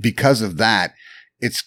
[0.00, 0.94] because of that,
[1.40, 1.64] it's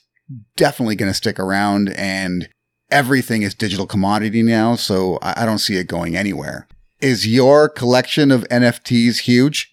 [0.55, 2.49] definitely going to stick around and
[2.91, 4.75] everything is digital commodity now.
[4.75, 6.67] So I don't see it going anywhere.
[7.01, 9.71] Is your collection of NFTs huge?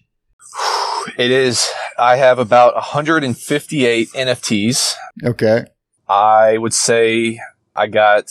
[1.17, 1.69] It is.
[1.97, 4.95] I have about 158 NFTs.
[5.23, 5.65] Okay.
[6.07, 7.39] I would say
[7.75, 8.29] I got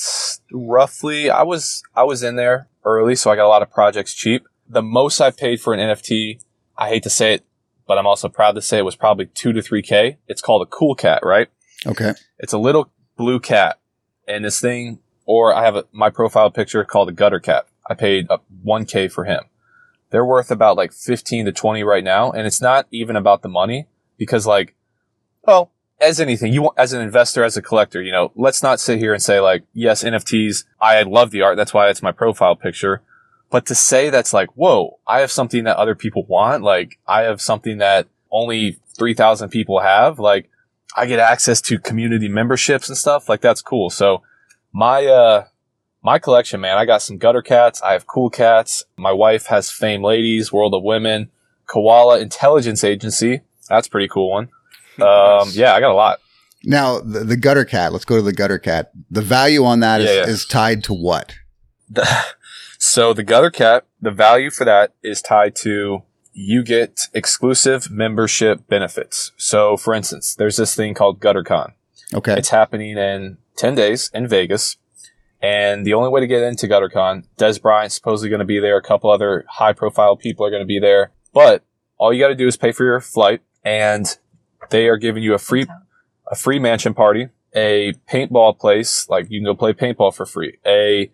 [0.53, 4.15] roughly I was I was in there early, so I got a lot of projects
[4.15, 6.43] cheap the most I've paid for an NFT,
[6.77, 7.45] I hate to say it,
[7.87, 10.19] but I'm also proud to say it was probably two to three K.
[10.27, 11.49] It's called a cool cat, right?
[11.87, 12.13] Okay.
[12.39, 13.79] It's a little blue cat.
[14.27, 17.67] And this thing, or I have a, my profile picture called a gutter cat.
[17.89, 19.43] I paid a one K for him.
[20.11, 22.31] They're worth about like 15 to 20 right now.
[22.31, 24.75] And it's not even about the money because like,
[25.43, 28.81] well, as anything, you want, as an investor, as a collector, you know, let's not
[28.81, 31.57] sit here and say like, yes, NFTs, I love the art.
[31.57, 33.03] That's why it's my profile picture.
[33.53, 36.63] But to say that's like, whoa, I have something that other people want.
[36.63, 40.19] Like I have something that only 3,000 people have.
[40.19, 40.49] Like
[40.97, 43.29] I get access to community memberships and stuff.
[43.29, 43.91] Like that's cool.
[43.91, 44.23] So
[44.73, 45.45] my, uh,
[46.03, 47.83] my collection, man, I got some gutter cats.
[47.83, 48.85] I have cool cats.
[48.97, 51.31] My wife has Fame Ladies, World of Women,
[51.67, 53.43] Koala Intelligence Agency.
[53.69, 54.49] That's pretty cool one.
[55.01, 56.21] Um, yeah, I got a lot.
[56.65, 57.95] Now the, the, gutter cat.
[57.95, 58.93] Let's go to the gutter cat.
[59.11, 60.27] The value on that is, yeah, yeah.
[60.27, 61.35] is tied to what?
[61.89, 62.07] The,
[62.85, 68.67] So the Gutter Cat, the value for that is tied to you get exclusive membership
[68.67, 69.31] benefits.
[69.37, 71.75] So for instance, there's this thing called GutterCon.
[72.13, 72.35] Okay.
[72.35, 74.79] It's happening in 10 days in Vegas.
[75.41, 78.77] And the only way to get into GutterCon, Dez Bryant's supposedly going to be there.
[78.79, 81.13] A couple other high profile people are going to be there.
[81.33, 81.63] But
[81.99, 84.19] all you got to do is pay for your flight and
[84.71, 85.67] they are giving you a free,
[86.29, 89.09] a free mansion party, a paintball place.
[89.09, 91.13] Like you can go play paintball for free, a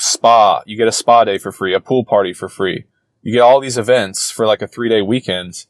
[0.00, 0.62] spa.
[0.66, 2.86] You get a spa day for free, a pool party for free.
[3.22, 5.66] You get all these events for like a three day weekend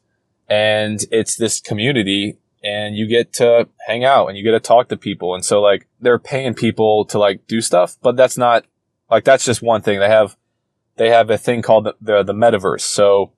[0.49, 4.87] and it's this community and you get to hang out and you get to talk
[4.89, 5.35] to people.
[5.35, 8.65] And so like they're paying people to like do stuff, but that's not
[9.09, 9.99] like, that's just one thing.
[9.99, 10.37] They have
[10.95, 12.81] they have a thing called the, the, the metaverse.
[12.81, 13.31] So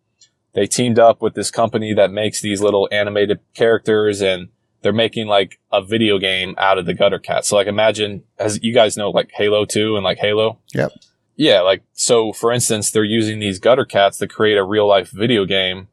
[0.53, 4.49] they teamed up with this company that makes these little animated characters and
[4.83, 7.45] they're making like a video game out of the gutter cat.
[7.45, 10.59] So like imagine as you guys know like Halo 2 and like Halo.
[10.73, 10.91] Yep.
[11.35, 15.09] Yeah, like so for instance, they're using these gutter cats to create a real life
[15.09, 15.87] video game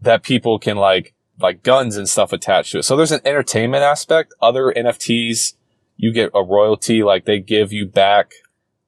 [0.00, 2.84] that people can like like guns and stuff attached to it.
[2.84, 4.34] So there's an entertainment aspect.
[4.40, 5.54] Other NFTs,
[5.96, 8.32] you get a royalty, like they give you back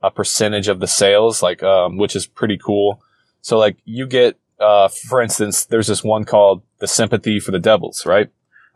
[0.02, 3.02] a percentage of the sales, like um, which is pretty cool.
[3.42, 7.58] So like you get, uh, for instance, there's this one called the Sympathy for the
[7.58, 8.30] Devils, right?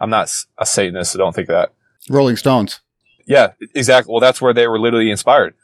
[0.04, 1.72] I'm not a Satanist, so don't think that.
[2.08, 2.80] Rolling Stones.
[3.26, 4.12] Yeah, exactly.
[4.12, 5.54] Well, that's where they were literally inspired.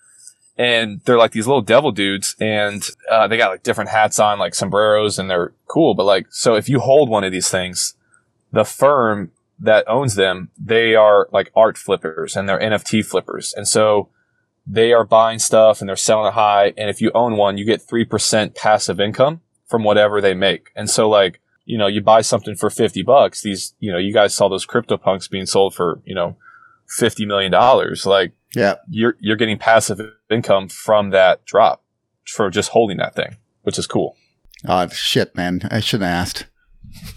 [0.57, 4.38] And they're like these little devil dudes, and uh, they got like different hats on,
[4.38, 5.94] like sombreros, and they're cool.
[5.94, 7.94] But like, so if you hold one of these things,
[8.53, 13.53] the firm that owns them, they are like art flippers and they're NFT flippers.
[13.55, 14.09] And so
[14.66, 16.72] they are buying stuff and they're selling it high.
[16.76, 20.70] And if you own one, you get 3% passive income from whatever they make.
[20.74, 23.42] And so like, you know, you buy something for 50 bucks.
[23.42, 26.37] These, you know, you guys saw those crypto punks being sold for, you know,
[26.98, 27.52] $50 million.
[28.04, 31.85] Like, yeah, you're, you're getting passive income from that drop
[32.26, 34.16] for just holding that thing, which is cool.
[34.66, 35.61] Oh, shit, man.
[35.70, 36.46] I shouldn't have asked.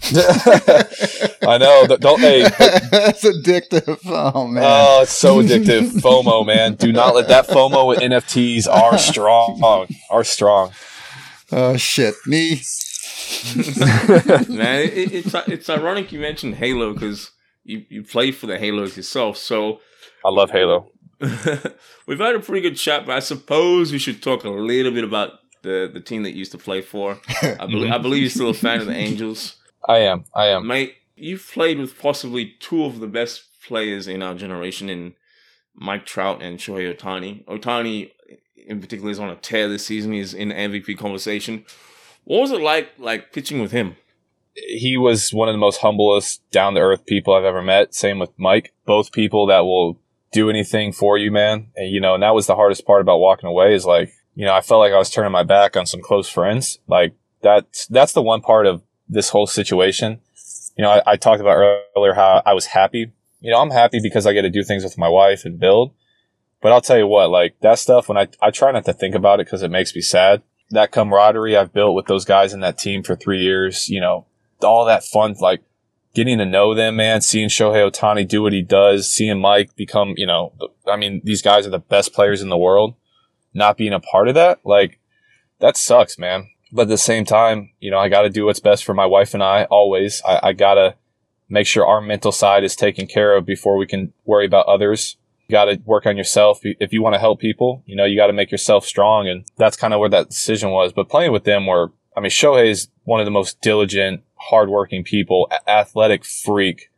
[1.42, 1.88] I know.
[1.88, 2.42] Don't hey.
[2.58, 3.98] That's addictive.
[4.06, 4.62] Oh man.
[4.64, 5.90] Oh, it's so addictive.
[6.00, 6.74] FOMO, man.
[6.74, 9.88] Do not let that FOMO with NFTs are strong.
[10.10, 10.70] Are strong.
[11.50, 12.60] Oh shit, me.
[14.48, 17.30] man, it, it's it's ironic you mentioned Halo because
[17.64, 19.36] you you play for the Halos yourself.
[19.36, 19.80] So
[20.24, 20.90] I love Halo.
[22.06, 25.04] We've had a pretty good chat, but I suppose we should talk a little bit
[25.04, 27.18] about the the team that you used to play for.
[27.42, 29.56] I, believe, I believe you're still a fan of the Angels.
[29.88, 30.24] I am.
[30.34, 30.66] I am.
[30.66, 35.14] Mate, you've played with possibly two of the best players in our generation in
[35.74, 37.44] Mike Trout and Shohei Ohtani.
[37.46, 38.10] Ohtani,
[38.66, 40.12] in particular, is on a tear this season.
[40.12, 41.64] He's in MVP conversation.
[42.24, 43.96] What was it like, like pitching with him?
[44.54, 47.94] He was one of the most humblest, down to earth people I've ever met.
[47.94, 48.72] Same with Mike.
[48.86, 50.00] Both people that will
[50.32, 51.68] do anything for you, man.
[51.76, 54.44] And you know, and that was the hardest part about walking away is like, you
[54.46, 56.78] know, I felt like I was turning my back on some close friends.
[56.88, 60.20] Like that's, that's the one part of this whole situation.
[60.76, 63.12] You know, I, I talked about earlier how I was happy.
[63.40, 65.94] You know, I'm happy because I get to do things with my wife and build.
[66.60, 69.14] But I'll tell you what, like that stuff, when I, I try not to think
[69.14, 70.42] about it because it makes me sad.
[70.70, 74.26] That camaraderie I've built with those guys in that team for three years, you know,
[74.62, 75.62] all that fun, like
[76.14, 80.14] getting to know them, man, seeing Shohei Ohtani do what he does, seeing Mike become,
[80.16, 80.52] you know,
[80.86, 82.94] I mean, these guys are the best players in the world.
[83.52, 84.98] Not being a part of that, like,
[85.60, 86.48] that sucks, man.
[86.72, 89.06] But at the same time, you know, I got to do what's best for my
[89.06, 90.20] wife and I always.
[90.26, 90.96] I, I got to
[91.48, 95.16] make sure our mental side is taken care of before we can worry about others.
[95.48, 96.60] You got to work on yourself.
[96.62, 99.28] If you want to help people, you know, you got to make yourself strong.
[99.28, 100.92] And that's kind of where that decision was.
[100.92, 105.04] But playing with them were, I mean, Shohei is one of the most diligent, hardworking
[105.04, 106.90] people, athletic freak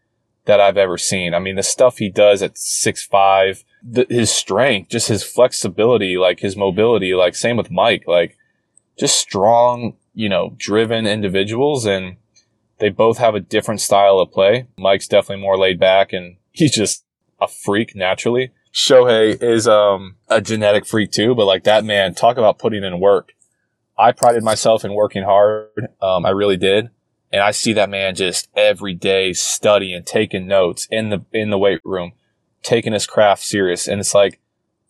[0.46, 1.34] that I've ever seen.
[1.34, 3.64] I mean, the stuff he does at six five,
[4.08, 8.36] his strength, just his flexibility, like his mobility, like same with Mike, like
[8.98, 12.16] just strong, you know, driven individuals and
[12.78, 14.66] they both have a different style of play.
[14.78, 17.04] Mike's definitely more laid back and he's just
[17.40, 18.52] a freak naturally.
[18.72, 23.00] Shohei is um, a genetic freak too, but like that man, talk about putting in
[23.00, 23.32] work.
[23.98, 25.88] I prided myself in working hard.
[26.02, 26.90] Um, I really did.
[27.32, 31.58] And I see that man just every day studying, taking notes in the, in the
[31.58, 32.12] weight room,
[32.62, 33.88] taking his craft serious.
[33.88, 34.40] And it's like,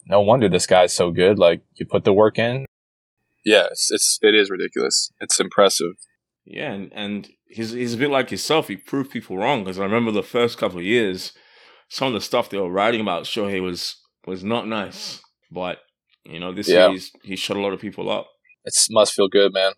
[0.07, 1.39] no wonder this guy's so good.
[1.39, 2.67] Like you put the work in,
[3.47, 5.13] yeah, it's, it's it is ridiculous.
[5.21, 5.93] It's impressive.
[6.45, 8.67] Yeah, and, and he's he's a bit like yourself.
[8.67, 11.33] He proved people wrong because I remember the first couple of years,
[11.89, 13.97] some of the stuff they were writing about Shohei was
[14.27, 15.21] was not nice.
[15.51, 15.79] But
[16.25, 16.87] you know, this yeah.
[16.87, 18.29] year he's he shut a lot of people up.
[18.65, 19.73] It must feel good, man.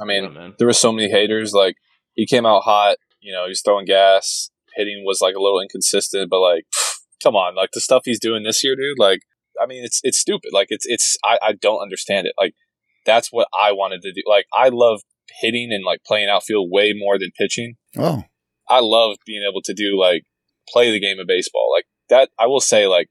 [0.00, 0.54] I mean, yeah, man.
[0.58, 1.52] there were so many haters.
[1.52, 1.76] Like
[2.14, 2.96] he came out hot.
[3.20, 4.50] You know, he was throwing gas.
[4.74, 6.64] Hitting was like a little inconsistent, but like,
[7.22, 8.98] come on, like the stuff he's doing this year, dude.
[8.98, 9.20] Like,
[9.60, 10.50] I mean, it's it's stupid.
[10.52, 12.34] Like it's it's I, I don't understand it.
[12.38, 12.54] Like
[13.04, 14.22] that's what I wanted to do.
[14.26, 15.02] Like I love
[15.40, 17.74] hitting and like playing outfield way more than pitching.
[17.96, 18.24] Oh.
[18.68, 20.22] I love being able to do like
[20.68, 21.70] play the game of baseball.
[21.74, 23.08] Like that I will say like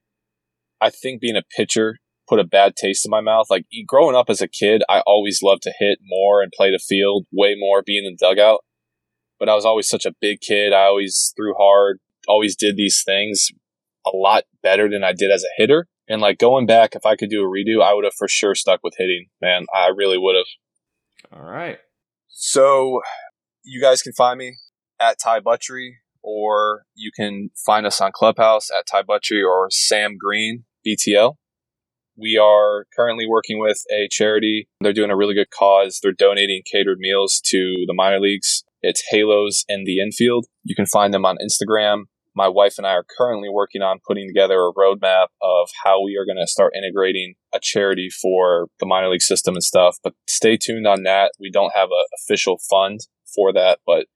[0.82, 1.98] I think being a pitcher
[2.28, 3.48] put a bad taste in my mouth.
[3.50, 6.80] Like growing up as a kid, I always loved to hit more and play the
[6.80, 8.60] field way more, being in the dugout.
[9.40, 10.74] But I was always such a big kid.
[10.74, 13.50] I always threw hard, always did these things
[14.06, 15.88] a lot better than I did as a hitter.
[16.08, 18.56] And like going back, if I could do a redo, I would have for sure
[18.56, 19.66] stuck with hitting, man.
[19.74, 21.40] I really would have.
[21.40, 21.78] All right.
[22.28, 23.02] So
[23.64, 24.58] you guys can find me
[25.00, 30.18] at Ty Buttrey, or you can find us on Clubhouse at Ty Buttrey or Sam
[30.20, 31.36] Green BTL.
[32.16, 34.68] we are currently working with a charity.
[34.82, 36.00] They're doing a really good cause.
[36.02, 38.64] They're donating catered meals to the minor leagues.
[38.82, 40.46] It's Halos in the Infield.
[40.64, 42.04] You can find them on Instagram.
[42.36, 46.18] My wife and I are currently working on putting together a roadmap of how we
[46.18, 49.98] are going to start integrating a charity for the minor league system and stuff.
[50.04, 51.32] But stay tuned on that.
[51.40, 53.02] We don't have an official fund
[53.36, 54.08] for that, but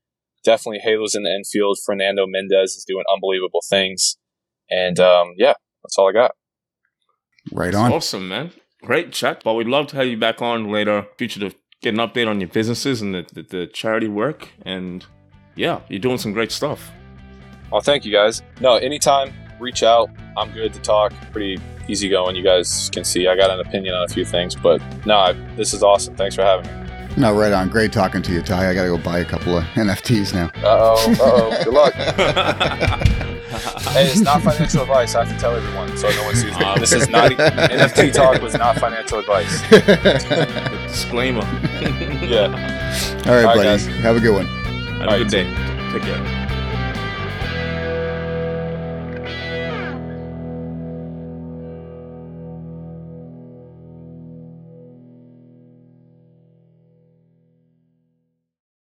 [0.43, 1.77] definitely Halos in the Infield.
[1.85, 4.17] Fernando Mendez is doing unbelievable things.
[4.69, 6.31] And um, yeah, that's all I got.
[7.51, 7.93] Right on.
[7.93, 8.51] Awesome, man.
[8.81, 9.41] Great chat.
[9.43, 12.41] But we'd love to have you back on later, future to get an update on
[12.41, 14.49] your businesses and the, the, the charity work.
[14.63, 15.05] And
[15.55, 16.91] yeah, you're doing some great stuff.
[17.71, 18.41] Oh, thank you guys.
[18.61, 20.09] No, anytime, reach out.
[20.37, 21.13] I'm good to talk.
[21.31, 22.35] Pretty easy going.
[22.35, 25.33] You guys can see I got an opinion on a few things, but no, I,
[25.55, 26.15] this is awesome.
[26.15, 26.86] Thanks for having me.
[27.17, 27.67] No, right on.
[27.69, 28.69] Great talking to you, Ty.
[28.69, 30.51] I got to go buy a couple of NFTs now.
[30.57, 31.11] Uh oh.
[31.13, 31.63] Uh oh.
[31.63, 31.93] Good luck.
[33.93, 35.15] hey, it's not financial advice.
[35.15, 36.65] I have to tell everyone so no one sees me.
[36.77, 38.39] This is not NFT talk.
[38.41, 39.61] Was not financial advice.
[40.87, 41.41] Disclaimer.
[42.21, 42.43] Yeah.
[42.45, 43.63] All right, All right, buddy.
[43.63, 43.87] guys.
[43.87, 44.45] Have a good one.
[44.45, 45.45] Have All a right, good day.
[45.93, 46.46] Take care.